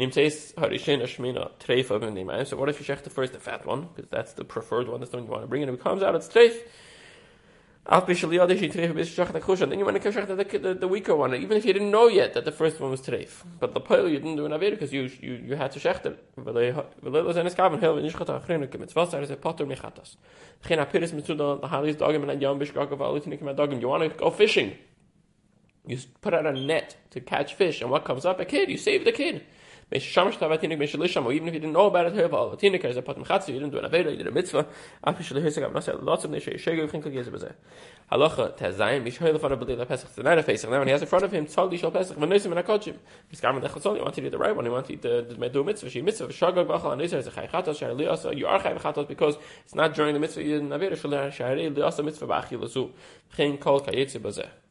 So 0.00 0.04
what 2.56 2.68
if 2.68 2.78
you 2.78 2.84
check 2.84 3.02
the 3.02 3.10
first, 3.10 3.32
the 3.32 3.40
fat 3.40 3.66
one, 3.66 3.88
because 3.94 4.08
that's 4.10 4.32
the 4.34 4.44
preferred 4.44 4.86
one, 4.88 5.00
that's 5.00 5.10
the 5.10 5.16
one 5.16 5.26
you 5.26 5.32
want 5.32 5.42
to 5.42 5.48
bring, 5.48 5.62
and 5.62 5.72
it 5.72 5.80
comes 5.80 6.04
out, 6.04 6.14
it's 6.14 6.28
treif. 6.28 6.54
Then 7.90 8.06
you 9.78 9.84
want 9.84 10.02
to 10.02 10.12
check 10.12 10.28
the, 10.28 10.58
the, 10.58 10.74
the 10.74 10.86
weaker 10.86 11.16
one, 11.16 11.34
even 11.34 11.56
if 11.56 11.64
you 11.64 11.72
didn't 11.72 11.90
know 11.90 12.06
yet 12.06 12.34
that 12.34 12.44
the 12.44 12.52
first 12.52 12.78
one 12.78 12.90
was 12.90 13.00
treif. 13.00 13.42
But 13.58 13.72
the 13.72 13.80
pile 13.80 14.06
you 14.06 14.18
didn't 14.18 14.36
do 14.36 14.44
an 14.44 14.52
avir 14.52 14.70
because 14.72 14.92
you, 14.92 15.10
you, 15.20 15.32
you 15.46 15.56
had 15.56 15.72
to 15.72 15.80
check 15.80 16.04
it. 16.04 16.22
You 16.36 16.44
want 23.88 24.02
to 24.02 24.18
go 24.18 24.30
fishing. 24.30 24.78
You 25.86 25.98
put 26.20 26.34
out 26.34 26.44
a 26.46 26.52
net 26.52 26.96
to 27.10 27.20
catch 27.20 27.54
fish, 27.54 27.80
and 27.80 27.90
what 27.90 28.04
comes 28.04 28.26
up? 28.26 28.38
A 28.38 28.44
kid. 28.44 28.68
You 28.68 28.76
save 28.76 29.06
the 29.06 29.12
kid. 29.12 29.46
Even 29.90 30.02
if 30.02 31.54
you 31.54 31.60
didn't 31.60 31.72
know 31.72 31.86
about 31.86 32.06
it, 32.06 32.12
a 32.12 32.28
Chatzi, 32.28 33.48
you 33.48 33.54
didn't 33.58 33.70
do 33.70 33.78
an 33.78 33.90
Aveda, 33.90 34.10
you 34.10 34.18
did 34.18 34.26
a 34.26 34.30
mitzvah. 34.30 34.66
Halacha, 38.12 38.58
Tazayim, 38.58 39.02
Mishhoy 39.04 39.34
Lefana 39.34 39.58
Belila 39.58 39.88
Pesach, 39.88 40.14
the 40.14 40.22
night 40.22 40.38
of 40.38 40.44
Pesach, 40.44 40.70
now 40.70 40.78
when 40.78 40.88
he 40.88 40.92
has 40.92 41.00
in 41.00 41.08
front 41.08 41.24
of 41.24 41.32
him, 41.32 41.46
Tzal 41.46 41.70
Lishal 41.72 41.90
Pesach, 41.90 42.18
Venosim 42.18 42.56
and 42.56 42.66
Akochim. 42.66 42.96
He's 43.28 43.40
Garmin 43.40 43.62
Dechasol, 43.62 43.96
you 43.96 44.02
want 44.02 44.14
to 44.14 44.20
do 44.20 44.28
the 44.28 44.36
right 44.36 44.54
one, 44.54 44.66
you 44.66 44.72
want 44.72 44.86
to 44.86 44.96
do 44.96 45.22
the 45.22 45.64
mitzvah, 45.64 45.88
she 45.88 46.02
mitzvah, 46.02 46.28
Shagag 46.28 46.66
Bachal, 46.66 46.92
and 46.92 47.00
Nisar 47.00 47.18
is 47.18 47.26
a 47.26 47.30
Chay 47.30 47.46
Chatos, 47.46 47.78
Shari 47.78 47.94
Liasa, 47.94 48.36
you 48.36 48.46
are 48.46 48.62
Chay 48.62 48.74
Chatos 48.74 49.08
because 49.08 49.36
it's 49.64 49.74
not 49.74 49.94
during 49.94 50.12
the 50.12 50.20
mitzvah, 50.20 50.42
you 50.42 50.58
didn't 50.58 50.68
Aveda, 50.68 51.32
Shari 51.32 51.70
Liasa 51.70 52.04
mitzvah, 52.04 52.26
Bachi 52.26 52.56
Lazu, 52.56 52.90
Chen 53.34 53.56
Kol 53.56 53.80
Kayetzi 53.80 54.20
Bazeh. 54.20 54.48